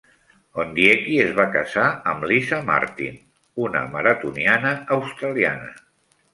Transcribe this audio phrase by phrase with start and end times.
[0.61, 3.21] Ondieki es va casar amb Lisa Martin,
[3.69, 5.73] una maratoniana australiana.